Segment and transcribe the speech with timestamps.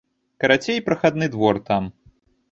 [0.43, 1.91] Карацей, прахадны двор там.